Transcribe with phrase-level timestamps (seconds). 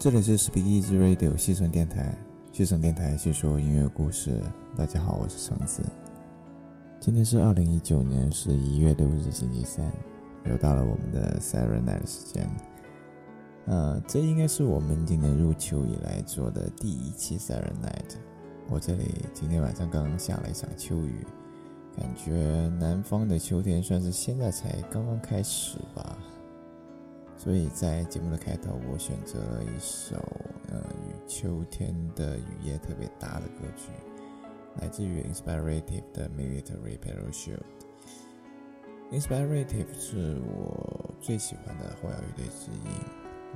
[0.00, 2.16] 这里是 Speak Easy Radio 西城电台，
[2.52, 4.40] 西城电台叙说音乐故事。
[4.74, 5.82] 大家好，我是橙子。
[6.98, 9.92] 今天是二零一九年十一月六日，星期三，
[10.46, 12.48] 又到了我们的 Siren Night 时间。
[13.66, 18.16] 呃，这应该是我们今年入秋以来做的第一期 Siren Night。
[18.70, 21.26] 我这里今天晚上刚刚下了一场秋雨，
[21.94, 26.16] 感觉南方的秋天算是现在才刚刚开始吧。
[27.42, 30.16] 所以在节目的开头，我选择了一首
[30.68, 33.88] 呃与秋天的雨夜特别搭的歌曲，
[34.78, 37.62] 来自于 Inspirative 的 Military Parachute。
[39.10, 42.92] Inspirative 是我最喜欢的后摇乐队之一。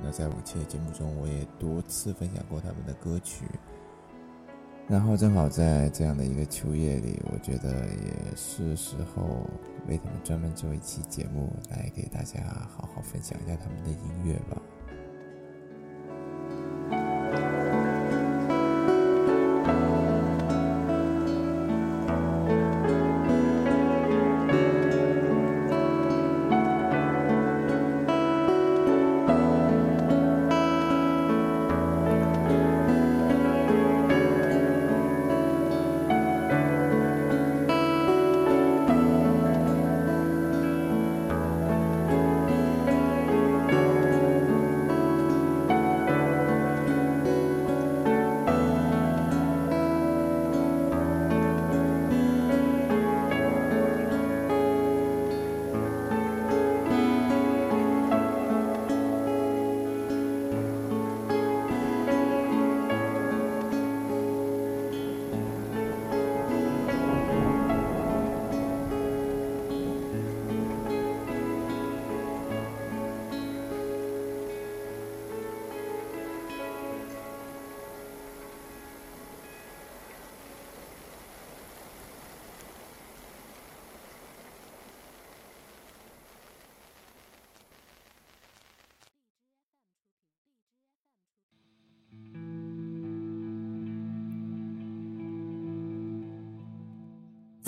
[0.03, 3.45] 那在往期的节目中，我也多次分享过他们的歌曲。
[4.87, 9.47] 然后正好在这样的一个秋夜里，我觉得也是时候
[9.87, 12.41] 为他们专门做一期节目，来给大家
[12.75, 14.61] 好好分享一下他们的音乐吧。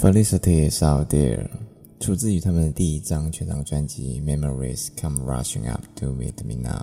[0.07, 1.49] Felicity is out there，
[1.99, 6.79] 出自于他们的第一张全长专辑《Memories Come Rushing Up to Meet Me Now》。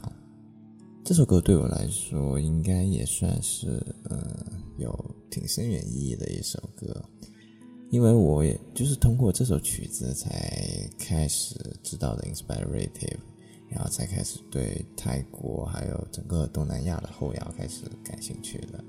[1.03, 4.47] 这首歌对我来说，应该也算是呃
[4.77, 7.03] 有挺深远意义的一首歌，
[7.91, 13.17] 因为我也就是通过这首曲子才开始知道的 Inspirative，
[13.71, 18.85] 然后才开始对泰国还有整个东南亚的后摇开始感兴趣的。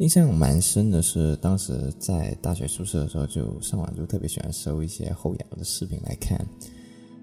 [0.00, 6.38] 印象蛮深的是，当时在大学宿舍的时候，就上网就特别喜欢搜一些后摇的视频来看。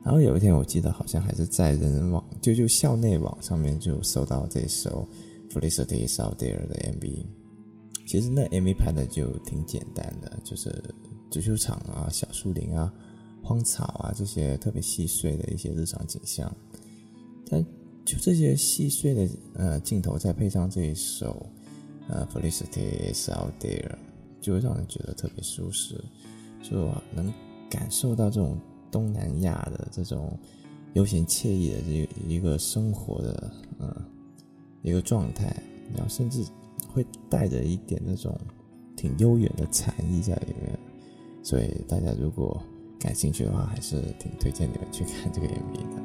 [0.04, 5.10] 然后有一天，我记得好像还是在人人网，就就校内网上面就搜到这首
[5.52, 7.26] 《Felicity's Out h e r》的 MV。
[8.06, 10.72] 其实那 MV 拍的就挺简单的，就是
[11.32, 12.94] 足球场啊、小树林啊、
[13.42, 16.56] 荒草啊这些特别细碎的一些日常景象。
[17.50, 17.66] 但
[18.06, 21.44] 就这些细碎的呃镜头，再配上这一首。
[22.10, 23.92] 呃，Felicity is out there，
[24.40, 25.96] 就会让人觉得特别舒适，
[26.64, 27.34] 就能
[27.70, 28.58] 感受到这种
[28.92, 30.38] 东南亚的这种
[30.94, 33.94] 悠闲惬意的这一个生活的嗯
[34.82, 35.56] 一个状态，
[35.94, 36.46] 然后甚至
[36.94, 38.40] 会带着一点那种
[38.96, 40.80] 挺悠远的禅意在里面，
[41.44, 42.62] 所以大家如果
[43.00, 46.02] 感兴趣的话，还是挺推荐你们去看这个 MV 的。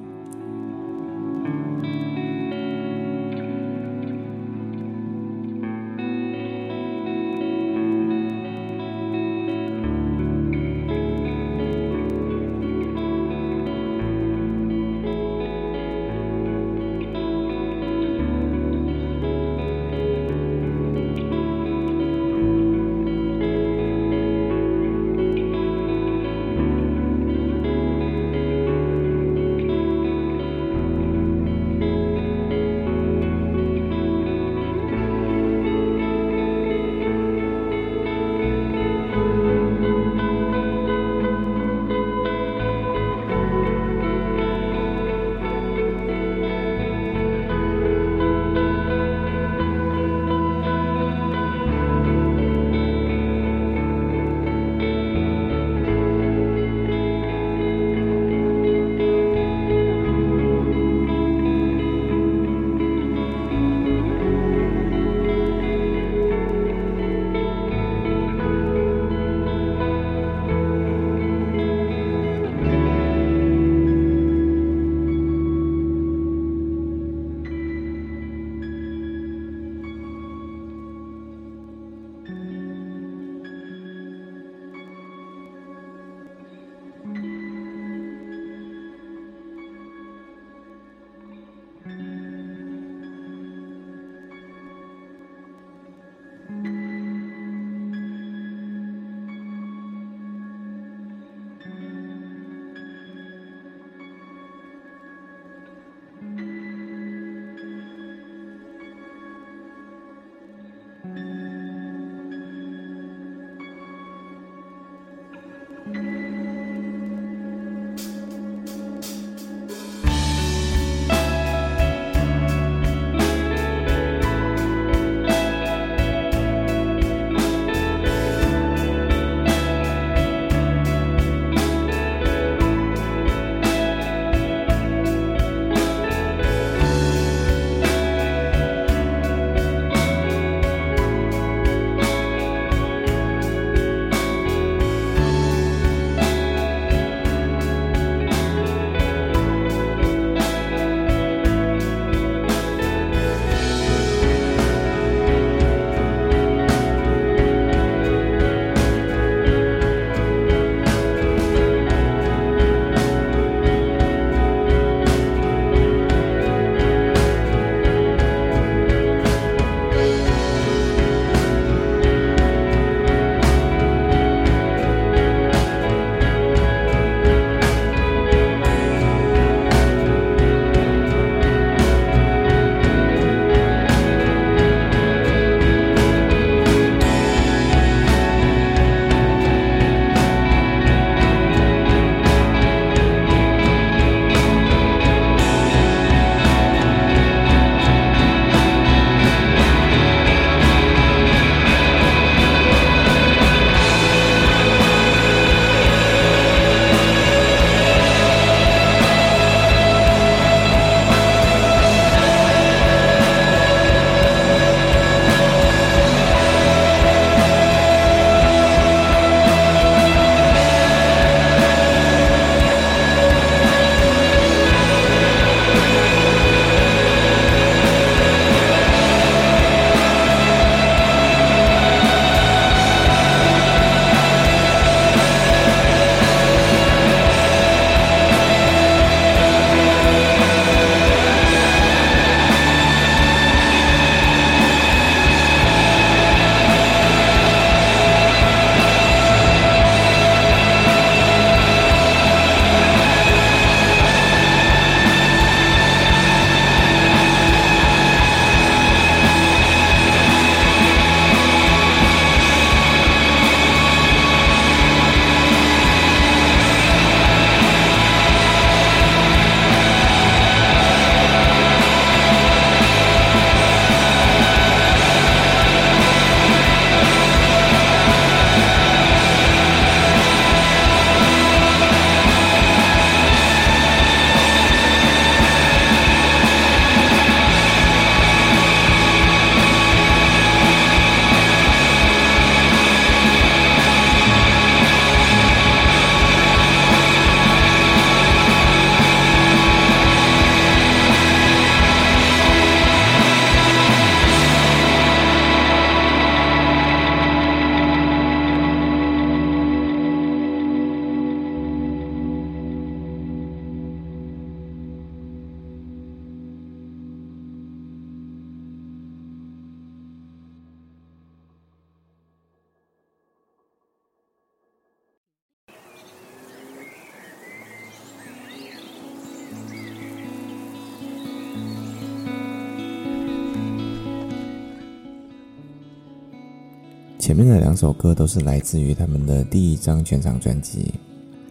[337.22, 340.92] 前面的两首歌都是来自于他们的第一张全场专辑，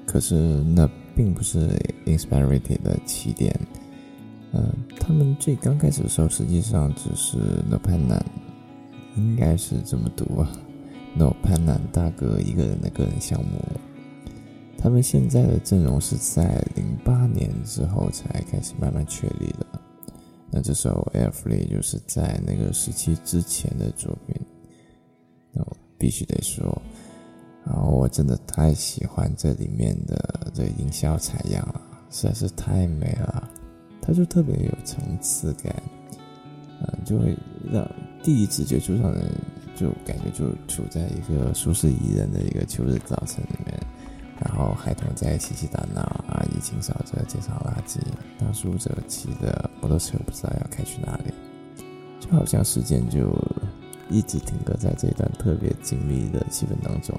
[0.06, 0.86] 可是那
[1.16, 1.70] 并不是
[2.06, 3.58] Inspirity 的起点。
[4.52, 7.38] 嗯，他们最刚开始的时候，实际上只是
[7.70, 8.22] No Pan a
[9.16, 10.52] 应该是这么读啊
[11.16, 13.64] ，No Pan a 大哥一个人的个人项目。
[14.78, 19.66] 他们现在的阵容是在零八年之后才开始慢慢确立的。
[20.50, 24.36] 那这首《Airfree》就是在那个时期之前的作品。
[26.02, 26.82] 必须得说，
[27.64, 31.80] 啊，我真的太喜欢这里面的这营销采样了，
[32.10, 33.48] 实在是太美了。
[34.02, 35.72] 它就特别有层次感，
[36.82, 37.38] 嗯，就会
[37.72, 37.88] 让
[38.24, 39.28] 第一次接触上的人
[39.76, 43.80] 就感觉就处在一个舒适宜人的一个秋日早晨里面，
[44.40, 48.00] 然后孩童在嬉戏打闹，阿姨清扫着街上垃圾，
[48.40, 51.32] 大叔则骑着摩托车不知道要开去哪里，
[52.20, 53.32] 就好像时间就
[54.12, 57.18] 一直停格在这段特别静谧的气氛当中。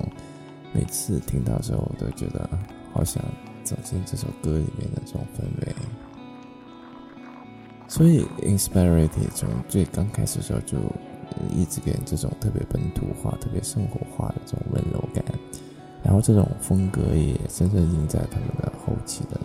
[0.72, 2.48] 每次听到的时候，我都觉得
[2.92, 3.22] 好想
[3.64, 5.74] 走进这首歌里面的这种氛围。
[7.88, 10.78] 所以，Inspirity 从最刚开始的时候就
[11.54, 15.22] 一直给人这种特别本土化、特别生活化的这种温柔感，
[16.02, 19.38] 然后这种风格也深深印在他们的后期的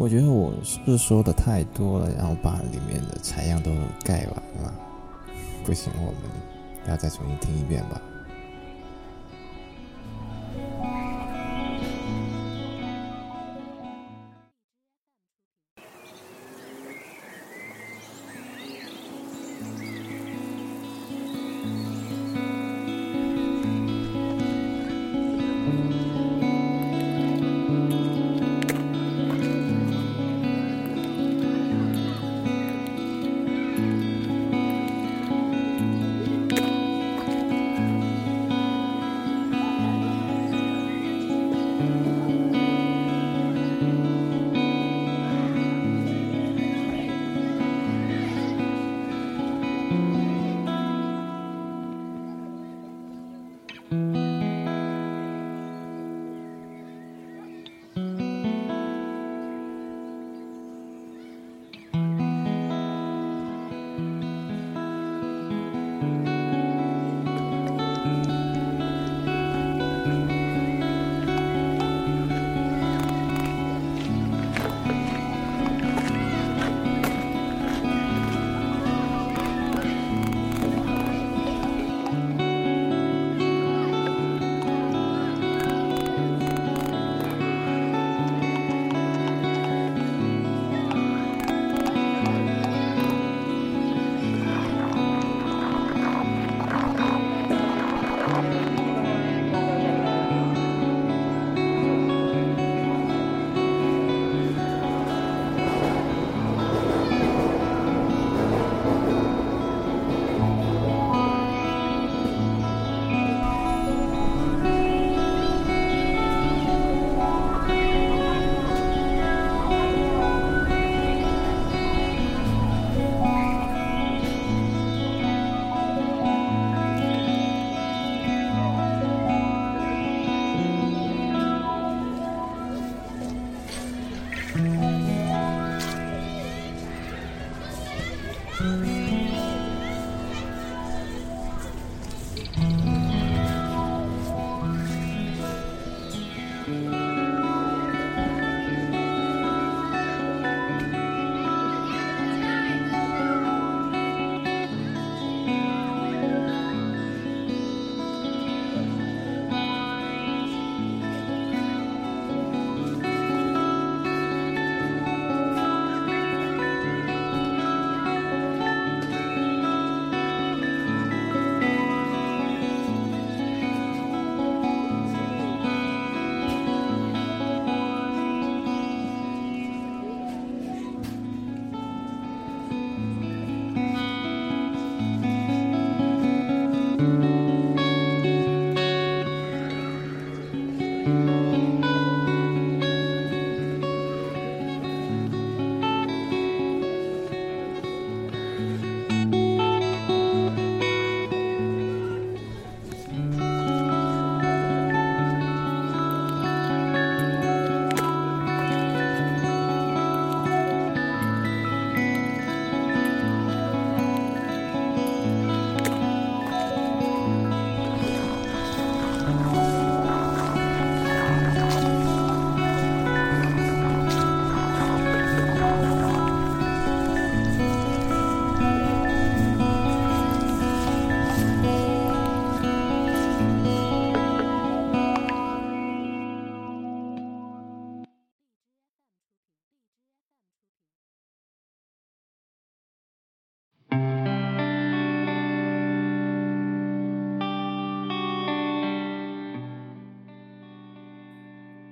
[0.00, 3.70] 我觉得我是不是说的太多了，然后把里面的采样都
[4.02, 4.74] 盖完了？
[5.62, 6.22] 不行，我们
[6.88, 8.00] 要再重新听一遍吧。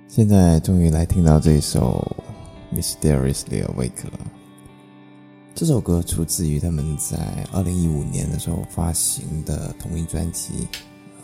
[0.09, 2.03] 现在终于来听到这一首
[2.75, 4.19] 《Mysteriously Awake》了。
[5.53, 10.67] 这首歌出自于他们在二零一五年的时候发行的同名专辑，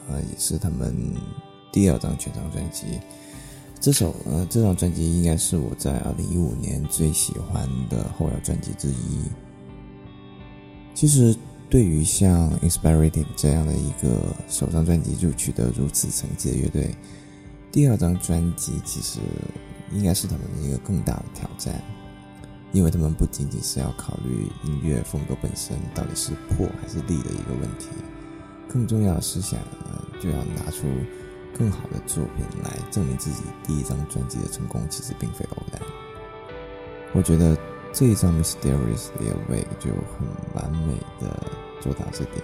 [0.08, 0.96] 呃，也是他们
[1.74, 3.00] 第二张全长专辑。
[3.82, 9.20] 这首呃，这张专辑应该是我在二零一五年最喜欢的后摇专辑之一。
[10.94, 11.36] 其实，
[11.72, 16.94] 对于像 Inspirative 这样的一个首张专辑就取得如此成绩的乐队。
[17.76, 19.20] 第二张专辑其实
[19.92, 21.84] 应该是他们的一个更大的挑战，
[22.72, 27.90] 因为他们不仅仅是要考虑音乐风格本身到底是破还是立的一个问题，
[28.70, 29.60] 更重要的是想
[30.22, 30.88] 就要拿出
[31.54, 35.82] 更好的作品来证明自己第一张专辑的成功其实并非偶然。
[37.12, 37.58] 我觉得
[37.92, 41.52] 这一张《Mysterious Awake》就很完美的
[41.82, 42.42] 做到这点。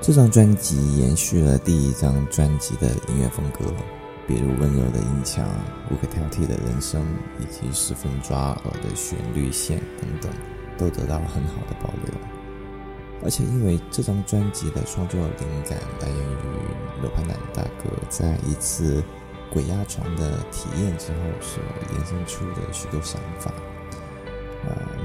[0.00, 3.64] 这张专辑延续了第一张专辑的音乐风格，
[4.26, 5.44] 比如温柔的音墙、
[5.90, 7.04] 无可挑剔的人声
[7.40, 10.30] 以及十分抓耳的旋律线等等，
[10.78, 12.14] 都得到了很好的保留。
[13.24, 19.02] 而且因为这张专辑的创作灵感来源于罗盘南大哥在一次
[19.50, 21.60] 鬼压床的体验之后所
[21.94, 23.50] 延伸出的许多想法。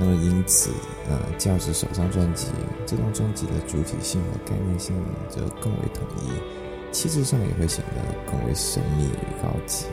[0.04, 0.72] 那么因此，
[1.08, 2.48] 呃，较之首张专辑，
[2.88, 4.96] 这张专辑的主体性和概念性
[5.30, 9.86] 则更为统一，气质上也会显得更为神秘与高级。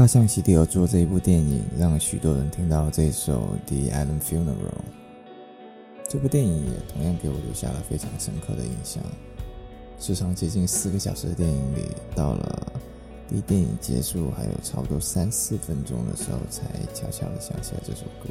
[0.00, 4.46] 大象席地而坐这一部电影，让许多人听到这首《The Island Funeral》。
[6.08, 9.02] 这部电影也同样给我留下了非常深刻的印象。
[9.98, 11.84] 时长接近四个小时的电影里，
[12.16, 12.72] 到了
[13.28, 18.30] 离电影结束还有差不多三四分钟的时候，才悄悄地想起来这首歌。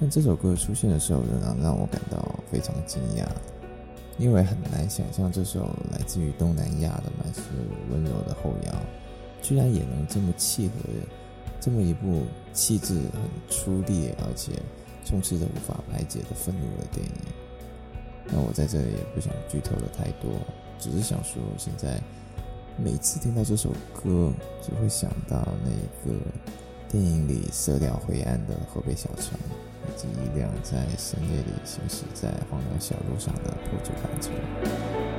[0.00, 3.24] 但这首歌出现的时候，仍然让我感到非常惊讶，
[4.18, 7.42] 因为很难想象这首来自于东南亚的满是
[7.92, 8.72] 温柔的后摇，
[9.46, 10.72] 居然也能这么契合
[11.60, 14.50] 这么一部气质很粗粝而且
[15.04, 17.12] 充斥着无法排解的愤怒的电影。
[18.24, 20.32] 那我在这里也不想剧透的太多，
[20.80, 22.00] 只是想说，现在
[22.76, 26.18] 每次听到这首歌，只会想到那个
[26.88, 29.38] 电影里色调灰暗的河北小城，
[29.86, 35.15] 以及一辆在深夜里行驶在荒凉小路上的破旧单车。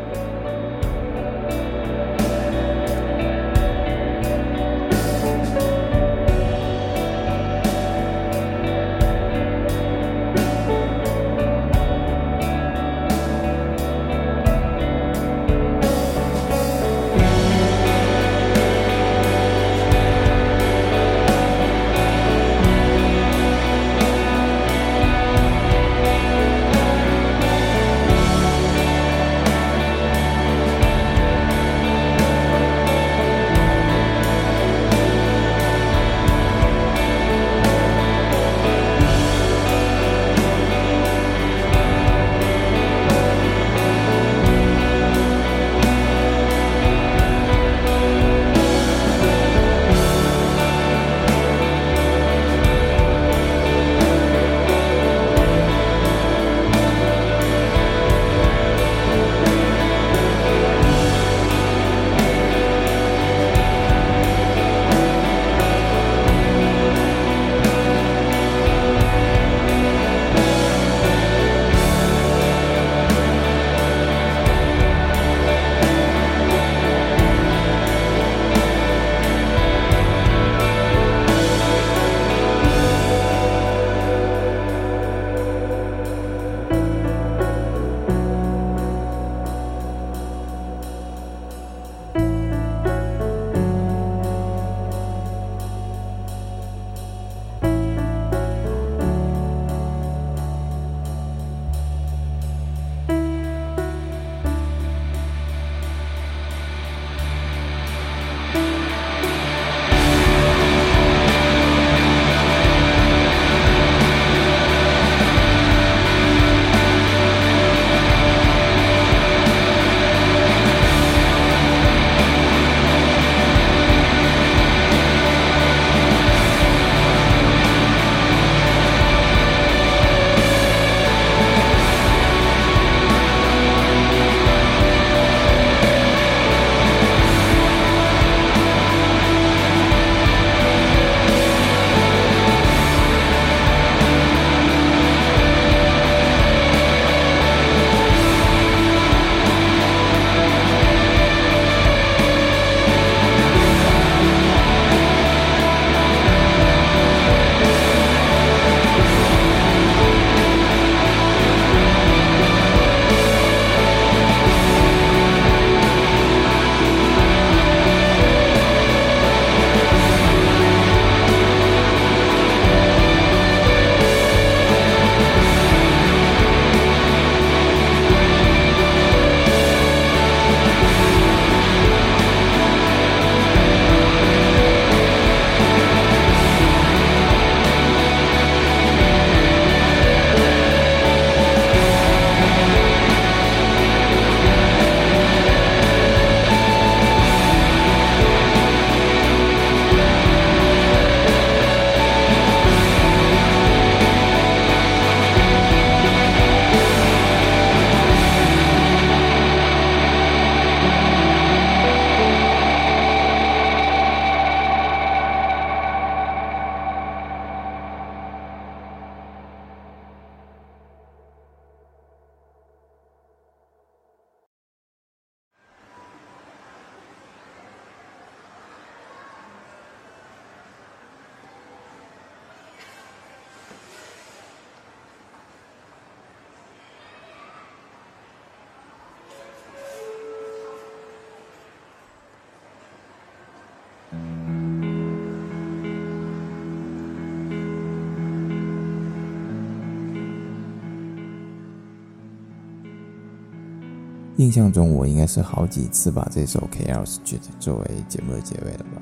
[254.38, 259.02] 印象中我应该是好几次把这首 KL Street 作为节目的结尾了吧。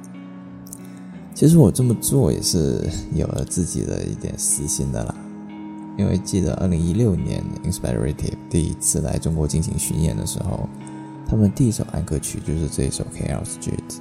[1.34, 2.82] 其实我这么做也是
[3.14, 5.14] 有了自己的一点私心的啦，
[5.98, 10.70] 因为记得二零一六年 Inspirative 第一次来中国进行巡演的时候，
[11.28, 14.00] 他们第一首安歌曲就是这首 KL Street。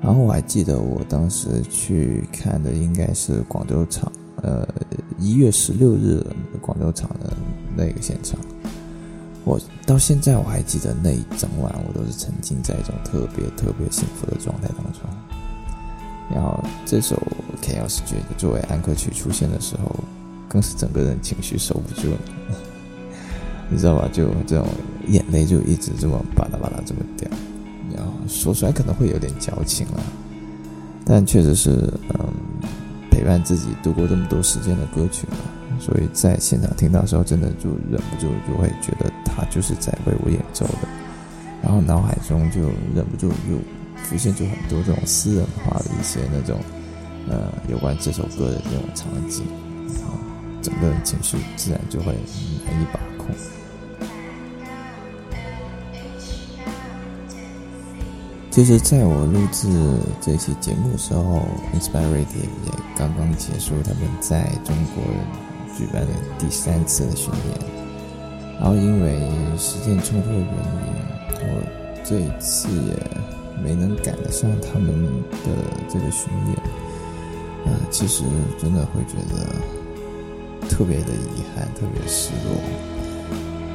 [0.00, 4.10] 然后我还记得我当时去看的应该是广州场，
[4.42, 4.66] 呃，
[5.16, 6.26] 一月十六日
[6.60, 7.32] 广州场的
[7.76, 8.36] 那个现场。
[9.48, 15.00] 我到现在我还记得那一整晚，我都是沉浸在一种特别特别幸福的状态当中。
[16.30, 17.16] 然后这首
[17.62, 19.96] Chaos 觉得作为安可曲出现的时候，
[20.50, 22.18] 更是整个人情绪收不住了，
[23.70, 24.06] 你知道吧？
[24.12, 24.68] 就这种
[25.06, 27.30] 眼泪就一直这么吧嗒吧嗒这么掉。
[27.96, 30.02] 然后说出来可能会有点矫情了，
[31.06, 31.70] 但确实是
[32.10, 32.28] 嗯
[33.10, 35.38] 陪伴自己度过这么多时间的歌曲嘛，
[35.80, 40.88] 所以在现场听到的时候，真的就忍不住就会觉得他就是在为我演奏的，
[41.62, 42.62] 然后脑海中就
[42.94, 43.58] 忍不住就。
[44.04, 46.60] 浮现出很多这种私人化的一些那种，
[47.28, 49.44] 呃，有关这首歌的这种场景，
[49.98, 50.14] 然后
[50.62, 52.12] 整个人情绪自然就会
[52.64, 53.26] 难以把控。
[58.52, 59.68] 就是在我录制
[60.20, 61.42] 这期节目的时候
[61.74, 65.02] ，Inspirative 也刚刚结束他们在中国
[65.78, 67.58] 举办的第三次的巡演，
[68.60, 69.20] 然后因为
[69.56, 70.88] 时间冲突的原因，
[71.40, 72.92] 我这一次也。
[73.60, 75.04] 没能赶得上他们
[75.44, 75.50] 的
[75.88, 76.56] 这个巡演，
[77.66, 78.22] 呃，其实
[78.56, 82.54] 真的会觉得特别的遗憾，特别失落。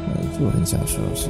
[0.07, 1.27] 呃，就很想说是，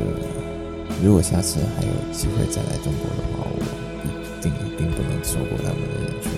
[1.03, 3.57] 如果下次还有机会再来中国的话，我
[4.05, 4.07] 一
[4.39, 6.29] 定一定不能错过他们的演出。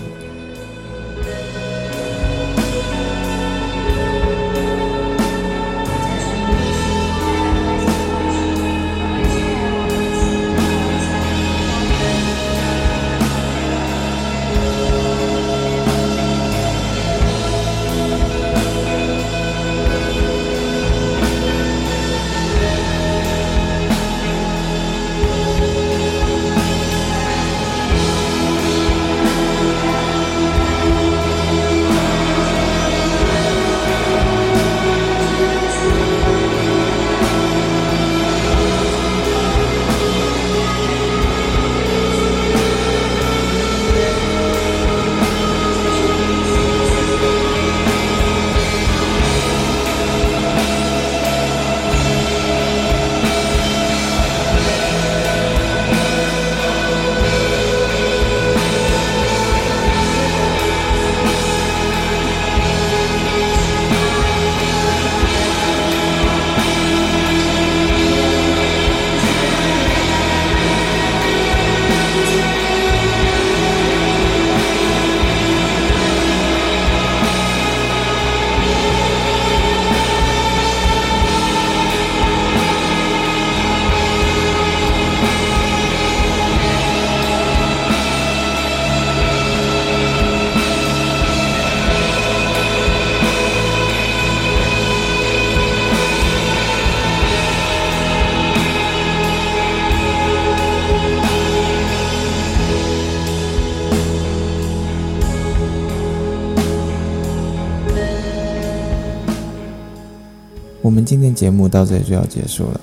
[110.86, 112.80] 我们今天节目到这里就要结束了。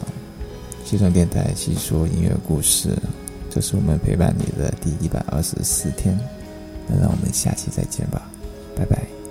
[0.84, 2.90] 西城电台细说音乐故事，
[3.50, 6.14] 这是我们陪伴你的第一百二十四天。
[6.86, 8.30] 那让我们下期再见吧，
[8.76, 9.23] 拜拜。